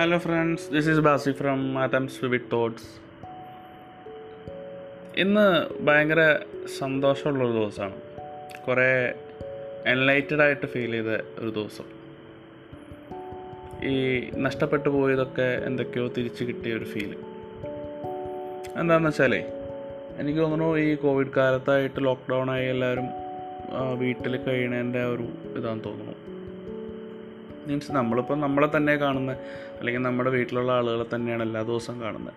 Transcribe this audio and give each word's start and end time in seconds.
Hello 0.00 0.18
friends 0.18 0.72
this 0.72 0.88
is 0.90 0.98
Basi 0.98 1.30
from 1.32 1.78
atoms 1.78 2.24
with 2.24 2.52
thoughts 2.52 2.88
ഇന്ന് 5.16 5.66
ഭയങ്കര 5.84 6.38
സന്തോഷമുള്ളൊരു 6.78 7.52
ദിവസമാണ്. 7.52 7.94
കുറേ 8.66 9.12
എൻലൈറ്റഡ് 9.86 10.42
ആയിട്ട് 10.42 10.66
ഫീൽ 10.66 10.90
ചെയ്ത 10.90 11.06
ഒരു 11.38 11.50
ദിവസം. 11.50 11.84
ഈ 13.84 13.96
നഷ്ടപ്പെട്ടു 14.36 14.88
പോയതൊക്കെ 14.88 15.62
എന്തൊക്കെയോ 15.66 16.08
തിരിച്ചു 16.08 16.44
കിട്ടിയ 16.44 16.74
ഒരു 16.74 16.84
ഫീൽ 16.84 17.16
എന്താണെന്ന് 18.76 19.08
വെച്ചാലേ 19.08 19.40
എനിക്ക് 20.18 20.38
തോന്നുന്നു 20.38 20.76
ഈ 20.76 20.94
കോവിഡ് 20.94 21.34
കാലത്തായിട്ട് 21.36 22.04
ലോക്ക്ഡൗൺ 22.04 22.50
ആയി 22.50 22.66
എല്ലാവരും 22.66 23.08
വീട്ടിൽ 23.98 24.36
കഴിയണതിന്റെ 24.36 25.04
ഒരു 25.04 25.56
ഇതാണെന്ന് 25.58 25.84
തോന്നുന്നു. 25.84 26.25
മീൻസ് 27.66 27.92
നമ്മളിപ്പോൾ 27.92 28.40
നമ്മളെ 28.40 28.68
തന്നെ 28.76 28.96
കാണുന്ന 28.96 29.32
അല്ലെങ്കിൽ 29.78 30.02
നമ്മുടെ 30.02 30.30
വീട്ടിലുള്ള 30.30 30.72
ആളുകളെ 30.72 31.06
തന്നെയാണ് 31.14 31.42
എല്ലാ 31.42 31.62
ദിവസവും 31.62 32.00
കാണുന്നത്. 32.00 32.34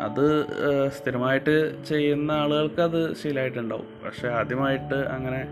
അത് 0.00 0.46
സ്ഥിരമായിട്ട് 0.88 1.84
ചെയ്യുന്ന 1.84 2.32
ആളുകൾക്ക് 2.32 2.80
അത് 2.80 3.16
ശീലമായിട്ടുണ്ടാവും. 3.16 3.86
പക്ഷേ 4.04 4.28
ആദ്യമായിട്ട് 4.28 4.94
അങ്ങനെ 4.94 5.48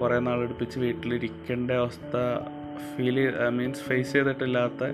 കുറേ 0.00 0.18
നാളെടുപ്പിച്ച് 0.18 0.78
വീട്ടിലിരിക്കേണ്ട 0.78 1.70
അവസ്ഥ 1.70 2.16
ഫീൽ 2.96 3.34
മീൻസ് 3.48 3.80
ഫേസ് 3.80 4.12
ചെയ്തിട്ടില്ലാത്ത 4.12 4.84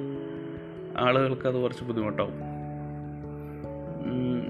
ആളുകൾക്ക് 0.98 1.48
അത് 1.48 1.62
കുറച്ച് 1.62 1.84
ബുദ്ധിമുട്ടാവും. 1.84 2.40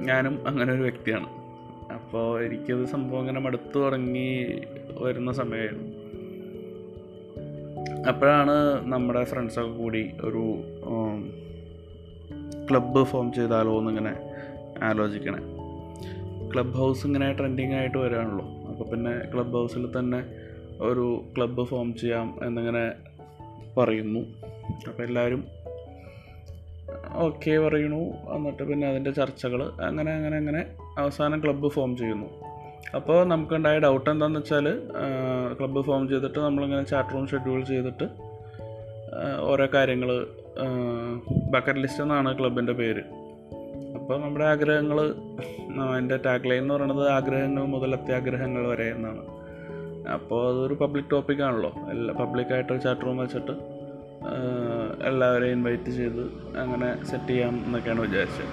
ഞാനും 0.06 0.48
അങ്ങനെ 0.48 0.72
ഒരു 0.72 0.82
വ്യക്തിയാണ്. 0.82 1.28
അപ്പോൾ 1.92 2.42
എനിക്കത് 2.42 2.84
സംഭവം 2.84 3.20
ഇങ്ങനെ 3.20 3.40
മടുത്തു 3.40 3.78
തുടങ്ങി 3.78 4.62
വരുന്ന 4.98 5.32
സമയമായിരുന്നു. 5.32 6.03
അപ്പോഴാണ് 8.08 8.54
നമ്മുടെ 8.92 9.24
ഫ്രണ്ട്സൊക്കെ 9.24 9.72
കൂടി 9.72 10.10
ഒരു 10.24 10.42
ക്ലബ്ബ് 12.70 13.04
ഫോം 13.04 13.32
ചെയ്താലോ 13.32 13.78
എന്നിങ്ങനെ 13.78 14.14
ആലോചിക്കണേ. 14.84 15.40
ക്ലബ് 16.52 16.74
ഹൗസ് 16.74 17.06
ഇങ്ങനെ 17.06 17.32
ട്രെൻഡിങ് 17.32 17.72
ആയിട്ട് 17.72 17.98
വരാണല്ലോ 17.98 18.46
അപ്പോൾ 18.70 18.84
പിന്നെ 18.84 19.12
ക്ലബ് 19.34 19.52
ഹൗസിൽ 19.52 19.98
തന്നെ 19.98 20.20
ഒരു 20.80 21.24
ക്ലബ്ബ് 21.36 21.64
ഫോം 21.64 21.94
ചെയ്യാം 21.94 22.38
എന്നിങ്ങനെ 22.44 22.92
പറയുന്നു. 23.78 24.20
അപ്പോൾ 24.88 25.02
എല്ലാവരും 25.02 25.44
ഓക്കെ 27.14 27.58
പറയുന്നു 27.68 28.02
എന്നിട്ട് 28.34 28.62
പിന്നെ 28.62 28.86
അതിന്റെ 28.86 29.10
ചർച്ചകൾ 29.10 29.60
അങ്ങനെ 29.82 30.12
അങ്ങനെ 30.12 30.36
അങ്ങനെ 30.36 30.64
അവസാനം 30.98 31.42
ക്ലബ്ബ് 31.44 31.68
ഫോം 31.68 31.96
ചെയ്യുന്നു. 31.96 32.26
അപ്പോൾ 32.94 33.24
നമുക്കുണ്ടായ 33.24 33.78
ഡൗട്ട് 33.78 34.10
എന്താണെന്ന് 34.10 34.40
വെച്ചാൽ 34.40 34.66
ക്ലബ്ബ് 35.58 35.80
ഫോം 35.88 36.02
ചെയ്തിട്ട് 36.08 36.38
നമ്മളിങ്ങനെ 36.38 36.84
ചാറ്റ് 36.92 37.14
റൂം 37.14 37.26
ഷെഡ്യൂൾ 37.32 37.60
ചെയ്തിട്ട് 37.64 38.06
ഓരോ 39.50 39.66
കാര്യങ്ങൾ 39.74 40.10
ബക്കറ്റ് 41.52 41.82
ലിസ്റ്റ് 41.82 42.02
എന്നാണ് 42.02 42.30
ക്ലബിന്റെ 42.38 42.74
പേര്. 42.80 43.02
അപ്പോൾ 43.96 44.16
നമ്മുടെ 44.22 44.44
ആഗ്രഹങ്ങൾ 44.44 44.98
എന്റെ 45.98 46.16
ടാഗ് 46.26 46.50
ലൈൻ 46.50 46.62
എന്ന് 46.62 46.74
പറയുന്നത് 46.74 47.04
ആഗ്രഹങ്ങൾ 47.08 47.64
മുതൽ 47.74 47.92
അത്യാഗ്രഹങ്ങൾ 47.94 48.62
വരെ 48.72 48.86
എന്നാണ്. 48.96 49.22
അപ്പോൾ 50.14 50.40
അതൊരു 50.50 50.74
പബ്ലിക് 50.74 51.10
ടോപ്പിക്കാണല്ലോ 51.12 51.70
എല്ലാ 51.90 52.14
പബ്ലിക്കായിട്ട് 52.14 52.74
ചാറ്റ് 52.84 53.06
റൂം 53.06 53.16
വെച്ചിട്ട് 53.16 53.54
എല്ലാവരെയും 55.08 55.54
ഇൻവൈറ്റ് 55.56 55.90
ചെയ്ത് 55.90 56.22
അങ്ങനെ 56.62 56.88
സെറ്റ് 57.04 57.32
ചെയ്യാം 57.32 57.54
എന്നൊക്കെയാണ് 57.66 58.00
വിചാരിച്ചത്. 58.00 58.52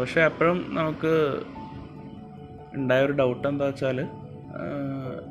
പക്ഷേ 0.00 0.20
അപ്പോഴും 0.28 0.58
നമുക്ക് 0.78 1.12
ഉണ്ടായ 2.76 3.04
ഒരു 3.04 3.12
ഡൗട്ട് 3.12 3.48
എന്താ 3.48 3.66
വെച്ചാൽ 3.66 3.98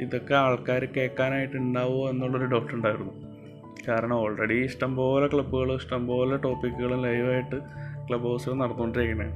ഇതൊക്കെ 0.02 0.34
ആൾക്കാർ 0.34 0.86
കേൾക്കാനായിട്ട് 0.86 1.58
ഉണ്ടാവുമോ 1.58 2.10
എന്നുള്ളൊരു 2.10 2.46
ഡൗട്ട് 2.46 2.74
ഉണ്ടായിരുന്നു. 2.74 3.14
കാരണം 3.88 4.16
ഓൾറെഡി 4.16 4.54
ഇഷ്ടംപോലെ 4.54 5.28
ക്ലബ്ബുകൾ 5.28 5.76
ഇഷ്ടംപോലെ 5.76 6.38
ടോപ്പിക്കുകൾ 6.38 7.02
ലൈവായിട്ട് 7.02 7.56
ക്ലബ് 8.10 8.24
ഹൗസിൽ 8.24 8.54
നടന്നുകൊണ്ടിരിക്കണേ 8.54 9.30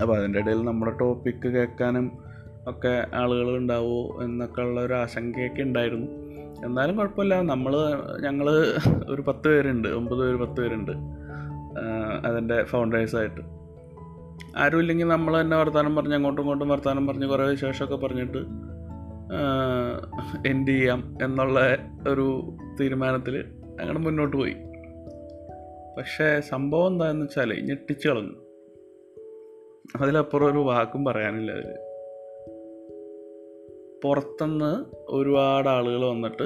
അപ്പോൾ 0.00 0.18
അതിന്റെ 0.18 0.38
ഇടയിൽ 0.38 0.64
നമ്മുടെ 0.64 0.92
ടോപ്പിക്ക് 1.00 1.48
കേൾക്കാനും 1.48 2.18
ഒക്കെ 2.66 3.06
ആളുകൾ 3.14 3.56
ഉണ്ടാവുമോ 3.56 4.22
എന്നൊക്കെ 4.22 4.62
ഉള്ള 4.62 4.80
ഒരു 4.80 4.94
ആശങ്കയൊക്കെ 4.94 5.62
ഉണ്ടായിരുന്നു. 5.62 6.06
എന്നാലും 6.66 6.96
കുഴപ്പമില്ല. 6.96 7.40
നമ്മൾ 7.42 7.76
ഞങ്ങൾ 8.20 8.50
ഒരു 9.08 9.22
പത്ത് 9.22 9.48
പേരുണ്ട്. 9.48 9.88
ഒമ്പത് 9.88 10.18
പേര് 10.18 10.36
പത്ത് 10.36 10.60
പേരുണ്ട്. 10.60 10.92
അതിന്റെ 12.26 12.64
ഫൗണ്ടേഴ്സായിട്ട് 12.64 13.63
ആരും 14.56 14.78
ഇല്ലെങ്കിൽ 14.78 15.04
നമ്മൾ 15.04 15.40
തന്നെ 15.40 15.56
വർത്തമാനം 15.56 15.96
പറഞ്ഞ് 15.96 16.14
അങ്ങോട്ടും 16.14 16.42
ഇങ്ങോട്ടും 16.42 16.68
വർത്തമാനം 16.68 17.06
പറഞ്ഞ് 17.06 17.26
കുറേ 17.26 17.44
വിശേഷമൊക്കെ 17.44 17.96
പറഞ്ഞിട്ട് 17.96 18.38
എൻഡ് 20.48 20.68
ചെയ്യാം 20.68 21.18
എന്നുള്ള 21.22 21.76
ഒരു 22.08 22.56
തീരുമാനത്തിൽ 22.80 23.38
അങ്ങനെ 23.80 24.00
മുന്നോട്ട് 24.00 24.36
പോയി. 24.36 24.54
പക്ഷേ 25.98 26.40
സംഭവം 26.40 26.86
എന്താണെന്ന് 26.86 27.24
വെച്ചാൽ 27.24 27.60
ഞെട്ടിച്ച് 27.60 28.08
കളഞ്ഞു. 28.08 28.44
അതിലപ്പുറം 30.00 30.50
ഒരു 30.50 30.58
വാക്കും 30.58 31.04
പറയാനില്ല 31.04 31.52
അതിൽ 31.52 31.84
പുറത്തുനിന്ന് 34.04 34.84
ഒരുപാട് 35.08 35.68
ആളുകൾ 35.68 36.04
വന്നിട്ട് 36.06 36.42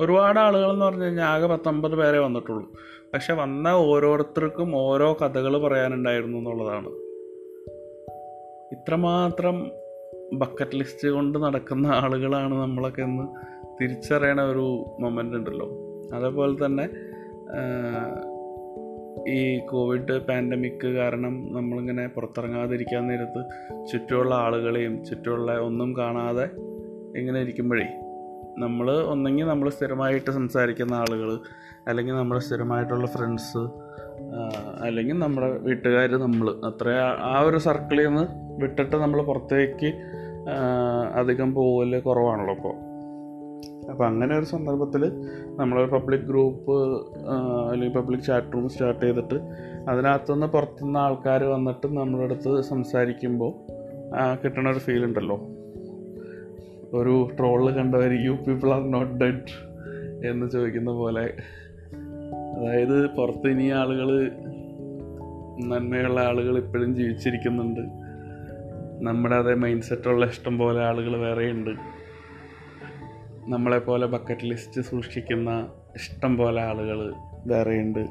ഒരുപാട് 0.00 0.38
ആളുകൾ 0.38 0.72
എന്ന് 0.72 0.84
പറഞ്ഞു 0.84 1.04
കഴിഞ്ഞാൽ 1.04 1.24
ആകെ 1.24 1.46
പത്തൊമ്പത് 1.46 1.92
പേരെ 1.92 2.18
വന്നിട്ടുള്ളൂ. 2.18 2.72
പക്ഷെ 3.14 3.32
വന്ന 3.32 3.68
ഓരോരുത്തർക്കും 3.68 4.76
ഓരോ 4.76 5.12
കഥകൾ 5.12 5.58
പറയാനുണ്ടായിരുന്നു 5.58 6.38
എന്നുള്ളതാണ്. 6.38 7.11
ഇത്രമാത്രം 8.82 9.56
ബക്കറ്റ് 10.32 10.78
ലിസ്റ്റ് 10.78 11.08
കൊണ്ട് 11.08 11.38
നടക്കുന്ന 11.38 11.86
ആളുകളാണ് 11.86 12.54
നമ്മളൊക്കെ 12.54 13.02
എന്ന് 13.02 13.24
തിരിച്ചറിയണ 13.80 14.40
ഒരു 14.42 14.64
മൊമെന്റ് 15.00 15.36
ഉണ്ടല്ലോ. 15.36 15.68
അതേപോലെ 16.14 16.64
തന്നെ 16.64 16.86
ഈ 19.28 19.58
കോവിഡ് 19.66 20.20
പാൻഡമിക് 20.20 20.86
കാരണം 20.86 21.52
നമ്മളിങ്ങനെ 21.52 22.06
പുറത്തിറങ്ങാതിരിക്കാൻ 22.06 23.06
നേരത്ത് 23.06 23.42
ചുറ്റുമുള്ള 23.92 24.34
ആളുകളെയും 24.34 25.04
ചുറ്റുമുള്ള 25.04 25.58
ഒന്നും 25.58 25.96
കാണാതെ 25.96 26.46
ഇങ്ങനെ 27.18 27.40
ഇരിക്കുമ്പോഴേ 27.40 27.86
നമ്മൾ 28.58 28.90
ഒന്നെങ്കിൽ 29.06 29.44
നമ്മൾ 29.44 29.70
സ്ഥിരമായിട്ട് 29.70 30.30
സംസാരിക്കുന്ന 30.30 30.94
ആളുകൾ 30.94 31.30
അല്ലെങ്കിൽ 31.88 32.14
നമ്മൾ 32.14 32.38
സ്ഥിരമായിട്ടുള്ള 32.38 33.06
ഫ്രണ്ട്സ് 33.06 33.62
അല്ലെങ്കിൽ 34.82 35.18
നമ്മുടെ 35.18 35.48
വീട്ടുകാർ 35.58 36.10
നമ്മൾ 36.20 36.50
അത്ര 36.64 36.88
ആ 37.20 37.40
ഒരു 37.40 37.56
സർക്കിളിൽ 37.58 38.06
നിന്ന് 38.08 38.41
വിട്ടിട്ട് 38.58 38.96
നമ്മൾ 38.96 39.22
പുറത്തേക്ക് 39.22 39.92
അധികം 41.14 41.54
പോകൽ 41.54 42.00
കുറവാണല്ലോ 42.00 42.54
ഇപ്പോൾ 42.54 42.74
അപ്പോൾ 43.90 44.06
അങ്ങനെ 44.06 44.38
ഒരു 44.38 44.44
സന്ദർഭത്തിൽ 44.44 45.12
നമ്മളൊരു 45.56 45.90
പബ്ലിക് 45.90 46.20
ഗ്രൂപ്പ് 46.20 46.72
അല്ലെങ്കിൽ 47.72 48.00
പബ്ലിക് 48.00 48.20
ചാറ്റ് 48.20 48.52
റൂം 48.54 48.68
സ്റ്റാർട്ട് 48.68 49.06
ചെയ്തിട്ട് 49.06 49.34
അതിനകത്തുനിന്ന് 49.88 50.46
പുറത്തുനിന്ന് 50.46 50.98
ആൾക്കാർ 50.98 51.44
വന്നിട്ട് 51.44 51.86
നമ്മുടെ 51.86 52.24
അടുത്ത് 52.24 52.60
സംസാരിക്കുമ്പോൾ 52.60 53.52
കിട്ടണ 54.44 54.70
ഒരു 54.70 54.78
ഫീൽ 54.78 55.04
ഉണ്ടല്ലോ. 55.04 55.36
ഒരു 56.94 57.28
ട്രോളിൽ 57.38 57.74
കണ്ടവർ 57.74 58.12
you 58.24 58.30
people 58.30 58.74
are 58.74 58.90
not 58.90 59.14
dead 59.14 59.52
എന്ന് 60.26 60.50
ചോദിക്കുന്ന 60.50 60.90
പോലെ. 60.90 61.34
അതായത് 62.56 63.10
പുറത്ത് 63.10 63.48
ഇനി 63.48 63.70
ആളുകൾ 63.70 64.30
നന്മയുള്ള 65.64 66.20
ആളുകൾ 66.20 66.58
ഇപ്പോഴും 66.58 66.94
ജീവിച്ചിരിക്കുന്നുണ്ട്. 66.94 68.01
നമ്മുടെ 69.02 69.36
അതേ 69.36 69.54
മൈൻഡ് 69.54 69.82
സെറ്റുള്ള 69.82 70.26
ഇഷ്ടം 70.26 70.58
പോലെ 70.58 70.80
ആളുകൾ 70.80 71.16
വേറെയുണ്ട് 71.16 71.70
നമ്മളെപ്പോലെ 73.46 74.06
ബക്കറ്റ് 74.06 74.44
ലിസ്റ്റ് 74.44 74.80
സൂക്ഷിക്കുന്ന 74.80 75.68
ഇഷ്ടം 75.96 76.36
പോലെ 76.36 76.62
ആളുകൾ 76.62 77.14
വേറെയുണ്ട് 77.46 78.06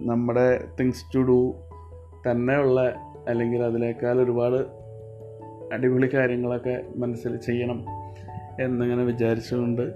നമ്മുടെ 0.00 0.64
തിങ്സ് 0.80 1.14
ടു 1.14 1.18
ഡു 1.18 1.54
തന്നെയുള്ള 2.30 2.94
അല്ലെങ്കിൽ 3.28 3.62
അതിനേക്കാൾ 3.62 4.20
ഒരുപാട് 4.20 4.66
അടിപൊളി 5.74 6.08
കാര്യങ്ങളൊക്കെ 6.14 6.82
മനസ്സിൽ 6.96 7.36
ചെയ്യണം 7.36 7.84
എന്നിങ്ങനെ 8.60 9.04
വിചാരിച്ചുകൊണ്ട് 9.04 9.92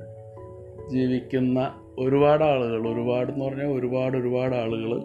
ജീവിക്കുന്ന 0.91 1.75
ഒരുപാട് 1.99 2.44
ആളുകൾ 2.44 2.88
ഒരുപാട് 2.88 3.33
എന്ന് 3.33 3.44
പറഞ്ഞാൽ 3.44 3.67
ഒരുപാട് 3.67 4.17
ഒരുപാട് 4.17 4.55
ആളുകൾ 4.55 5.03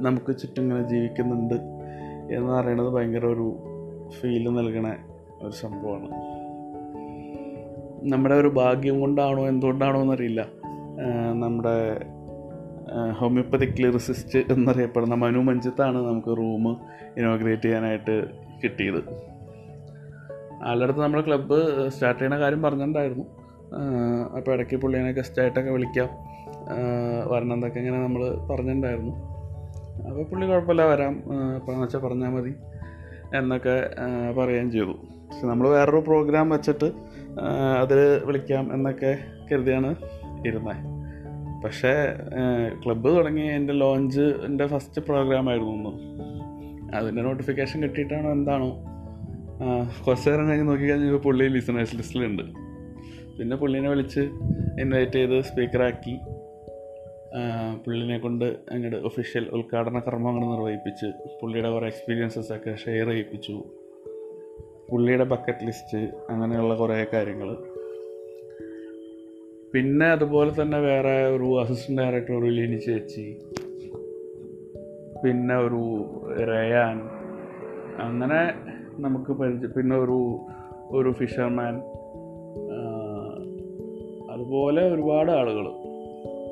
നമുക്ക് 0.00 0.38
ചുറ്റും 0.38 0.62
ഇങ്ങനെ 0.62 0.88
ജീവിക്കുന്നുണ്ട്. 0.88 1.75
എന്ന് 2.30 2.52
പറയുന്നത് 2.52 2.88
ഭയങ്കര 2.88 3.26
ഒരു 3.26 3.56
ഫീൽ 4.20 4.48
നൽകണ 4.48 4.96
ഒരു 5.42 5.52
സംഭവമാണ്. 5.52 6.36
നമ്മുടെ 8.12 8.34
ഒരു 8.34 8.48
ഭാഗ്യം 8.48 9.00
കൊണ്ടാണോ 9.00 9.48
എന്തുകൊണ്ടാണോ 9.48 10.02
എന്നറിയില്ല. 10.02 10.46
നമ്മുടെ 11.32 12.06
ഹോമിയോപ്പതിക് 13.12 13.82
ലിറിസിസ്റ്റ് 13.82 14.52
എന്നറിയപ്പെടുന്ന 14.52 15.14
മനു 15.14 15.38
മഞ്ചത്താണ് 15.38 15.98
നമുക്ക് 15.98 16.28
റൂം 16.28 16.76
ഇനോഗ്രേറ്റ് 17.16 17.62
ചെയ്യാനായിട്ട് 17.62 18.26
കിട്ടിയത്. 18.64 19.26
ആളുടെ 20.62 20.92
നമ്മുടെ 20.92 21.26
ക്ലബ്ബ് 21.26 21.88
സ്റ്റാർട്ട് 21.88 22.20
ചെയ്യുന്ന 22.20 22.38
കാര്യം 22.38 22.62
പറഞ്ഞിട്ടുണ്ടായിരുന്നു. 22.62 23.24
അപ്പോൾ 24.36 24.52
ഇടയ്ക്ക് 24.52 24.76
പുള്ളിനെ 24.76 25.12
ഗസ്റ്റായിട്ടൊക്കെ 25.12 25.70
വിളിക്കാം. 25.70 26.08
വരണം 27.32 27.54
എന്നൊക്കെ 27.54 27.78
ഇങ്ങനെ 27.78 28.02
നമ്മൾ 28.02 28.34
പറഞ്ഞിട്ടുണ്ടായിരുന്നു. 28.50 29.35
അപ്പോൾ 29.98 30.24
പുള്ളി 30.24 30.46
കുഴപ്പമില്ല 30.46 30.84
വരാം. 30.84 31.22
അപ്പോൾ 31.56 31.80
വെച്ചാൽ 31.80 31.98
പറഞ്ഞാൽ 31.98 32.28
മതി 32.28 32.54
എന്നൊക്കെ 33.36 33.90
പറയുകയും 34.38 34.70
ചെയ്തു. 34.70 34.94
പക്ഷെ 35.28 35.46
നമ്മൾ 35.46 35.68
വേറൊരു 35.68 35.96
പ്രോഗ്രാം 35.96 36.50
വെച്ചിട്ട് 36.50 36.92
അതിൽ 37.80 38.24
വിളിക്കാം 38.24 38.74
എന്നൊക്കെ 38.74 39.18
കരുതിയാണ് 39.52 39.94
ഇരുന്നത് 40.46 40.96
പക്ഷേ 41.64 41.92
ക്ലബ്ബ് 42.84 43.16
തുടങ്ങി 43.16 43.40
എന്റെ 43.40 43.72
ലോഞ്ചിന്റെ 43.72 44.66
ഫസ്റ്റ് 44.66 45.02
പ്രോഗ്രാമായിരുന്നു 45.02 45.72
ഒന്ന് 45.72 45.92
അതിന്റെ 46.96 47.22
നോട്ടിഫിക്കേഷൻ 47.22 47.82
കിട്ടിയിട്ടാണോ 47.82 48.32
എന്താണോ 48.32 48.68
കുറച്ച് 50.06 50.30
നേരം 50.30 50.48
കഴിഞ്ഞ് 50.48 50.68
നോക്കിക്കഴിഞ്ഞാൽ 50.68 51.16
പുള്ളി 51.16 51.44
ലിസണേഴ്സ് 51.44 51.96
ലിസ്റ്റിലുണ്ട് 51.96 52.42
പിന്നെ 53.38 53.56
പുള്ളീനെ 53.56 53.88
വിളിച്ച് 53.88 54.20
ഇൻവൈറ്റ് 54.80 55.12
ചെയ്ത് 55.12 55.40
സ്പീക്കറാക്കി 55.42 56.18
പുള്ളിനെ 57.84 58.18
കൊണ്ട് 58.18 58.44
അങ്ങോട്ട് 58.44 58.96
ഒഫീഷ്യൽ 58.96 59.48
ഉദ്ഘാടന 59.48 59.98
കർമ്മങ്ങൾ 59.98 60.40
നിർവഹിപ്പിച്ച് 60.40 61.06
പുള്ളിയുടെ 61.42 61.70
കുറേ 61.70 61.86
എക്സ്പീരിയൻസസ് 61.86 62.52
ഒക്കെ 62.52 62.76
ഷെയർ 62.76 63.06
ചെയ്യിപ്പിച്ചു. 63.06 63.64
പുള്ളിയുടെ 64.90 65.24
ബക്കറ്റ് 65.24 65.66
ലിസ്റ്റ് 65.66 65.98
അങ്ങനെയുള്ള 66.30 66.74
കുറേ 66.74 67.06
കാര്യങ്ങൾ 67.12 67.56
പിന്നെ 69.74 70.06
അതുപോലെ 70.06 70.62
തന്നെ 70.62 70.78
വേറെ 70.80 71.26
ഒരു 71.26 71.60
അസിസ്റ്റന്റ് 71.60 72.02
ഡയറക്ടർ 72.02 72.34
ഒരു 72.34 72.46
ലിനി 72.46 72.76
ചേച്ചി. 72.76 73.36
പിന്നെ 75.24 75.56
ഒരു 75.56 75.82
റയാൻ 76.44 76.96
അങ്ങനെ 78.02 78.40
നമുക്ക് 79.02 79.32
പരിചയം 79.32 79.72
പിന്നെ 79.72 79.96
ഒരു 79.96 80.38
ഒരു 80.90 81.12
ഫിഷർമാൻ 81.12 81.82
അതുപോലെ 84.30 84.82
ഒരുപാട് 84.94 85.30
ആളുകൾ 85.30 85.66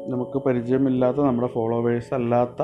നമുക്ക് 0.08 0.38
പരിചയമില്ലാത്ത 0.38 1.16
നമ്മുടെ 1.16 1.48
ഫോളോവേഴ്സ് 1.48 2.14
അല്ലാത്ത 2.14 2.62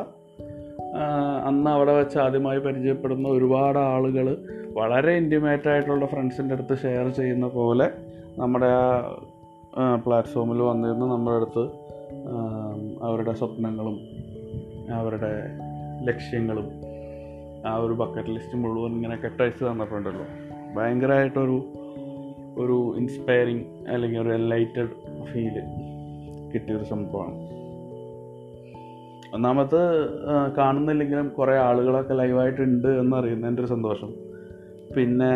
അന്ന് 1.47 1.71
അവിടെ 1.71 1.93
വെച്ച് 1.93 2.19
ആദ്യമായി 2.19 2.59
പരിചയപ്പെടുന്ന 2.59 3.29
ഒരുപാട് 3.29 3.79
ആളുകൾ 3.79 4.47
വളരെ 4.73 5.13
ഇന്റിമേറ്റ് 5.13 5.69
ആയിട്ടുള്ള 5.69 6.07
ഫ്രണ്ട്സിന്റെ 6.07 6.55
അടുത്ത് 6.55 6.79
ഷെയർ 6.79 7.09
ചെയ്യുന്ന 7.09 7.49
പോലെ 7.49 7.91
നമ്മുടെ 8.39 8.67
ആ 9.77 9.95
പ്ലാറ്റ്ഫോമിൽ 9.95 10.63
വന്നിരുന്ന് 10.63 11.07
നമ്മുടെ 11.07 11.37
അടുത്ത് 11.37 11.65
അവരുടെ 13.03 13.33
സ്വപ്നങ്ങളും 13.33 14.01
അവരുടെ 14.95 15.33
ലക്ഷ്യങ്ങളും 16.05 16.71
ആ 17.67 17.77
ഒരു 17.77 17.93
ബക്കറ്റ് 17.93 18.29
ലിസ്റ്റ് 18.29 18.57
മുഴുവൻ 18.57 18.93
ഇങ്ങനെ 18.93 19.17
കെട്ടഴിച്ച് 19.17 19.65
തന്നിട്ടുണ്ടല്ലോ. 19.65 20.25
ഭയങ്കരമായിട്ടൊരു 20.75 21.65
ഒരു 22.59 22.95
ഇൻസ്പയറിങ് 22.97 23.65
അല്ലെങ്കിൽ 23.89 24.21
ഒരു 24.21 24.29
എൻലൈറ്റഡ് 24.29 24.91
ഫീൽ 25.25 25.63
കിട്ടിയൊരു 26.55 26.85
സംഭവമാണ്. 26.85 27.37
ഒന്നാമത് 29.35 29.81
കാണുന്നില്ലെങ്കിലും 30.59 31.29
കുറേ 31.29 31.57
ആളുകളൊക്കെ 31.57 32.15
ലൈവായിട്ടുണ്ട് 32.15 32.89
എന്നറിയുന്നതിന്റെ 32.89 33.63
ഒരു 33.63 33.69
സന്തോഷം. 33.69 34.11
പിന്നെ 34.97 35.33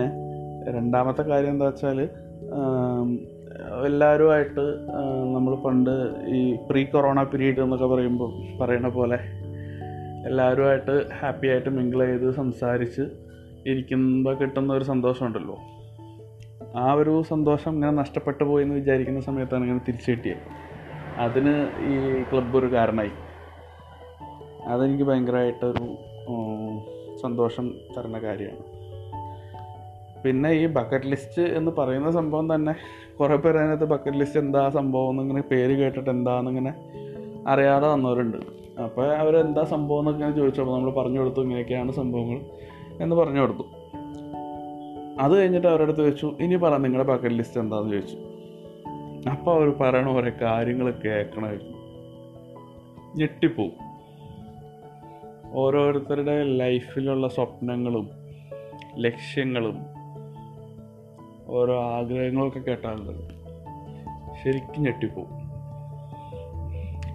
രണ്ടാമത്തെ 0.72 1.22
കാര്യം 1.22 1.50
എന്താ 1.50 1.66
വെച്ചാൽ 1.66 2.08
എല്ലാവരുമായിട്ട് 3.86 4.64
നമ്മൾ 5.34 5.54
പണ്ട് 5.54 5.90
ഈ 6.28 6.56
പ്രീ 6.70 6.84
കൊറോണ 6.84 7.22
പീരീഡ് 7.22 7.60
എന്നൊക്കെ 7.60 7.86
പറയുമ്പോൾ 7.86 8.58
പറയണ 8.60 8.88
പോലെ 8.88 9.18
എല്ലാവരുമായിട്ട് 10.26 11.06
ഹാപ്പി 11.20 11.46
ആയിട്ട് 11.46 11.68
മിങ്കിൾ 11.68 12.06
ചെയ്ത് 12.06 12.30
സംസാരിച്ച് 12.30 13.04
ഇരിക്കുമ്പോൾ 13.66 14.34
കിട്ടുന്ന 14.34 14.72
ഒരു 14.72 14.84
സന്തോഷമുണ്ടല്ലോ 14.84 15.56
ആ 16.76 16.92
ഒരു 16.92 17.22
സന്തോഷം 17.28 17.72
ഇങ്ങനെ 17.74 17.92
നഷ്ടപ്പെട്ടു 17.92 18.44
പോയി 18.44 18.62
എന്ന് 18.62 18.74
വിചാരിക്കുന്ന 18.74 19.20
സമയത്താണ് 19.20 19.64
ഇങ്ങനെ 19.64 19.80
തിരിച്ചു 19.88 20.10
കിട്ടിയത്. 20.10 20.63
അതിന് 21.20 21.68
ഈ 21.80 22.22
ക്ലബ് 22.22 22.58
ഒരു 22.58 22.66
കാരണമായി 22.66 23.10
അതെനിക്ക് 24.68 25.04
ഭയങ്കരമായിട്ടൊരു 25.04 25.96
സന്തോഷം 27.22 27.74
തരുന്ന 27.98 28.18
കാര്യമാണ്. 28.18 28.62
പിന്നെ 30.24 30.50
ഈ 30.50 30.66
ബക്കറ്റ് 30.66 31.06
ലിസ്റ്റ് 31.06 31.42
എന്ന് 31.42 31.70
പറയുന്ന 31.78 32.10
സംഭവം 32.10 32.54
തന്നെ 32.54 32.74
കുറേ 33.20 33.36
പേര് 33.36 33.58
അതിനകത്ത് 33.58 33.84
ബക്കറ്റ് 33.84 34.18
ലിസ്റ്റ് 34.18 34.40
എന്താ 34.40 34.70
സംഭവം 34.70 35.10
എന്നിങ്ങനെ 35.10 35.42
പേര് 35.50 35.78
കേട്ടിട്ട് 35.78 36.10
എന്താണെന്നിങ്ങനെ 36.10 36.74
അറിയാതെ 37.46 37.88
വന്നവരുണ്ട്. 37.88 38.36
അപ്പോൾ 38.84 39.12
അവരെന്താ 39.12 39.64
സംഭവം 39.64 40.00
എന്നൊക്കെ 40.00 40.36
ചോദിച്ചപ്പോൾ 40.36 40.74
നമ്മൾ 40.74 40.90
പറഞ്ഞു 40.90 41.18
കൊടുത്തു 41.18 41.40
ഇങ്ങനെയൊക്കെയാണ് 41.40 41.92
സംഭവങ്ങൾ 41.92 42.40
എന്ന് 43.00 43.16
പറഞ്ഞു 43.16 43.40
കൊടുത്തു. 43.40 43.62
അത് 45.20 45.40
കഴിഞ്ഞിട്ട് 45.40 45.66
അവരുടെ 45.66 45.82
അടുത്ത് 45.82 46.00
ചോദിച്ചു 46.00 46.34
ഇനി 46.40 46.56
പറ 46.56 46.76
നിങ്ങളുടെ 46.76 47.08
ബക്കറ്റ് 47.08 47.34
ലിസ്റ്റ് 47.34 47.60
എന്താണെന്ന് 47.60 47.92
ചോദിച്ചു. 47.92 48.16
അപ്പോൾ 49.30 49.56
അവർ 49.56 49.68
പറയണ 49.70 50.08
ഓരോ 50.08 50.32
കാര്യങ്ങൾ 50.42 50.90
കേൾക്കണമായിരുന്നു 50.90 51.78
ഞെട്ടിപ്പോവും. 53.16 53.72
ഓരോരുത്തരുടെ 55.52 56.44
ലൈഫിലുള്ള 56.44 57.28
സ്വപ്നങ്ങളും 57.28 58.10
ലക്ഷ്യങ്ങളും 58.98 59.76
ഓരോ 61.46 61.82
ആഗ്രഹങ്ങളൊക്കെ 61.82 62.58
കേട്ടാലുള്ളത് 62.58 63.34
ശരിക്കും 64.44 64.82
ഞെട്ടിപ്പോവും. 64.82 65.44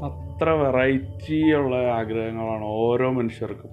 അത്ര 0.05 0.49
വെറൈറ്റി 0.49 1.53
ഉള്ള 1.53 1.75
ആഗ്രഹങ്ങളാണ് 1.75 2.63
ഓരോ 2.63 3.11
മനുഷ്യർക്കും. 3.11 3.69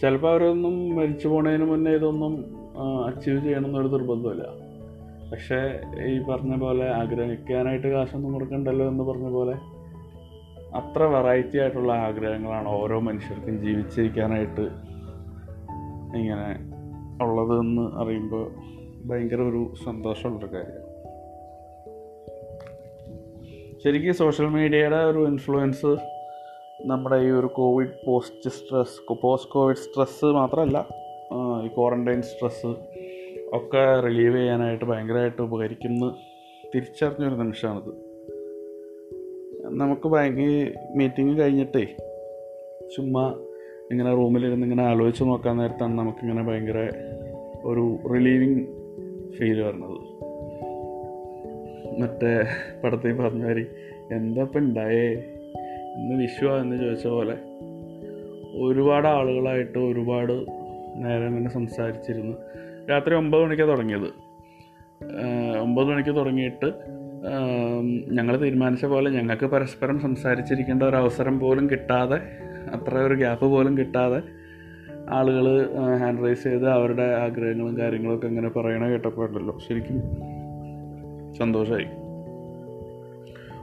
ചിലപ്പോൾ 0.00 0.30
അവരൊന്നും 0.30 0.96
മരിച്ചു 0.96 1.28
പോണതിന് 1.28 1.64
മുന്നേ 1.64 1.90
ഇതൊന്നും 1.90 2.44
അച്ചീവ് 3.06 3.44
ചെയ്യണമെന്നൊരു 3.44 3.88
നിർബന്ധമില്ല. 3.88 4.71
പക്ഷേ 5.32 5.80
ഈ 6.06 6.22
പറഞ്ഞ 6.22 6.56
പോലെ 6.56 6.88
ആഗ്രഹിക്കാനായിട്ട് 6.92 7.86
കാശൊന്നും 7.86 8.32
കൊടുക്കണ്ടല്ലോ 8.32 8.88
എന്ന് 8.88 9.04
പറഞ്ഞ 9.04 9.28
പോലെ 9.30 9.52
അത്ര 10.76 11.02
വെറൈറ്റി 11.02 11.58
ആയിട്ടുള്ള 11.58 11.92
ആഗ്രഹങ്ങളാണ് 11.92 12.68
ഓരോ 12.68 13.00
മനുഷ്യർക്കും 13.00 13.60
ജീവിച്ചിരിക്കാനായിട്ട് 13.60 14.60
ഇങ്ങനെ 16.16 16.72
ഉള്ളതെന്ന് 17.24 17.96
അറിയുമ്പോൾ 17.96 18.50
ഭയങ്കര 19.04 19.40
ഒരു 19.40 19.74
സന്തോഷമുള്ളൊരു 19.84 20.54
കാര്യമാണ്. 20.54 20.92
ശരിക്കും 23.84 24.14
സോഷ്യൽ 24.14 24.46
മീഡിയയുടെ 24.46 24.96
ഒരു 24.96 25.18
ഇൻഫ്ലുവൻസ് 25.18 25.96
നമ്മുടെ 26.86 27.16
ഈ 27.16 27.30
ഒരു 27.30 27.46
Covid 27.46 28.06
post 28.06 28.50
stress 28.50 29.12
post 29.22 29.50
Covid 29.50 29.76
stress 29.76 30.24
മാത്രമല്ല 30.24 30.86
ഈ 31.64 31.68
ക്വാറന്റൈൻ 31.68 32.22
സ്ട്രെസ്സ് 32.22 32.91
ഒക്കെ 33.52 34.00
റിലീവ് 34.00 34.36
ചെയ്യാനായിട്ട് 34.36 34.84
ഭയങ്കരമായിട്ട് 34.84 35.42
ഉപകരിക്കുന്ന 35.42 36.16
തിരിച്ചറിഞ്ഞൊരു 36.74 37.34
നിമിഷമാണിത്. 37.34 38.12
നമുക്ക് 39.66 40.08
ഭയങ്കര 40.08 40.72
മീറ്റിംഗ് 40.96 41.40
കഴിഞ്ഞിട്ടേ 41.40 41.84
ചുമ്മാ 42.96 43.34
ഇങ്ങനെ 43.90 44.14
റൂമിലിരുന്ന് 44.14 44.66
ഇങ്ങനെ 44.66 44.82
ആലോചിച്ച് 44.82 45.24
നോക്കാൻ 45.24 45.56
നേരത്താണ് 45.56 45.98
നമുക്കിങ്ങനെ 45.98 46.42
ഭയങ്കര 46.42 46.90
ഒരു 47.64 47.98
റിലീവിങ് 48.14 48.66
ഫീൽ 49.32 49.60
വരുന്നത്. 49.60 49.98
മറ്റേ 52.00 52.44
പടത്തിൽ 52.84 53.12
പറഞ്ഞ 53.12 53.42
മാതിരി 53.42 53.66
എന്താ 54.12 54.42
ഇപ്പം 54.42 54.58
ഉണ്ടായേ 54.58 55.10
ഇന്ന് 55.96 56.22
വിഷു 56.22 56.46
എന്ന് 56.46 56.76
ചോദിച്ച 56.76 57.06
പോലെ 57.06 57.34
ഒരുപാട് 58.62 59.06
ആളുകളായിട്ട് 59.06 59.78
ഒരുപാട് 59.78 60.32
നേരം 60.96 61.26
ഇങ്ങനെ 61.26 61.48
സംസാരിച്ചിരുന്നു. 61.48 62.36
രാത്രി 62.90 63.14
ഒമ്പത് 63.14 63.44
മണിക്കാണ് 63.44 63.70
തുടങ്ങിയത്. 63.70 64.08
ഒമ്പത് 65.60 65.86
മണിക്ക് 65.86 66.16
തുടങ്ങിയിട്ട് 66.16 66.72
ഞങ്ങൾ 68.12 68.36
തീരുമാനിച്ച 68.36 68.84
പോലെ 68.84 69.10
ഞങ്ങൾക്ക് 69.10 69.46
പരസ്പരം 69.46 70.00
സംസാരിച്ചിരിക്കേണ്ട 70.00 70.82
ഒരു 70.82 70.96
അവസരം 70.96 71.40
പോലും 71.40 71.70
കിട്ടാതെ 71.70 72.16
അത്ര 72.70 72.98
ഒരു 72.98 73.14
ഗ്യാപ്പ് 73.14 73.46
പോലും 73.46 73.78
കിട്ടാതെ 73.78 74.22
ആളുകൾ 75.08 75.70
ഹാൻഡ് 75.98 76.24
റൈസ് 76.24 76.42
ചെയ്ത് 76.42 76.68
അവരുടെ 76.68 77.02
ആഗ്രഹങ്ങളും 77.02 77.78
കാര്യങ്ങളൊക്കെ 77.78 78.26
ഇങ്ങനെ 78.26 78.48
പറയണ 78.48 78.88
കേട്ടപ്പോഴല്ലോ 78.88 79.58
ശരിക്കും 79.68 80.02
സന്തോഷമായി 81.32 81.86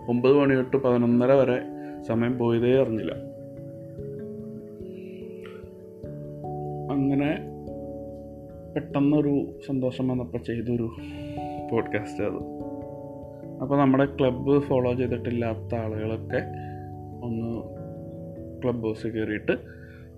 ഒമ്പത് 0.10 0.34
മണി 0.34 0.56
തൊട്ട് 0.56 0.78
പതിനൊന്നര 0.78 1.32
വരെ 1.32 1.62
സമയം 2.08 2.38
പോയതേ 2.38 2.82
അറിഞ്ഞില്ല. 2.82 3.12
അങ്ങനെ 6.92 7.59
പെട്ടെന്നൊരു 8.74 9.60
സന്തോഷം 9.68 10.08
വന്നപ്പോൾ 10.08 10.38
ചെയ്തൊരു 10.38 10.96
പോഡ്കാസ്റ്റ് 11.72 12.24
അത്. 12.24 12.60
അപ്പോൾ 13.62 13.80
നമ്മുടെ 13.80 14.06
ക്ലബ്ബ് 14.06 14.60
ഫോളോ 14.60 14.94
ചെയ്തിട്ടില്ലാത്ത 14.94 15.76
ആളുകളൊക്കെ 15.76 16.42
ഒന്ന് 17.26 17.64
ക്ലബ് 18.64 18.84
ഹൗസ് 18.84 19.08
കയറിയിട്ട് 19.08 19.58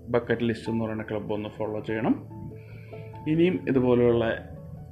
ബക്കറ്റ് 0.08 0.42
ലിസ്റ്റ് 0.42 0.70
എന്ന് 0.70 0.84
പറയുന്ന 0.84 1.04
ക്ലബ്ബ് 1.10 1.34
ഒന്ന് 1.34 1.48
ഫോളോ 1.48 1.80
ചെയ്യണം. 1.80 2.26
ഇനിയും 3.28 3.64
ഇതുപോലെയുള്ള 3.68 4.48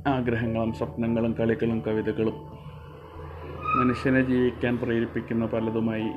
ആഗ്രഹങ്ങളും 0.07 0.73
സ്വപ്നങ്ങളും 0.73 1.33
കളികളും 1.33 1.81
കവിതകളും 1.81 2.35
മനുഷ്യനെ 3.81 4.23
ജീവിക്കാൻ 4.23 4.79
പ്രേരിപ്പിക്കുന്ന 4.79 5.47
പലതുമായി 5.47 6.11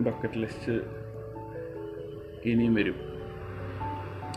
ബക്കറ്റ് 0.00 0.38
ലിസ്റ്റ് 0.38 0.72
ഇനിയും 2.44 2.74
വരും. 2.74 2.94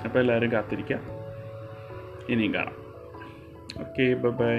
അപ്പോൾ 0.05 0.19
എല്ലാവരും 0.19 0.51
കാത്തിരിക്കാം. 0.51 1.20
ഇനിയും 2.31 2.53
കാണാം 2.53 2.77
ഓക്കെ 3.81 4.05
ബൈ 4.39 4.55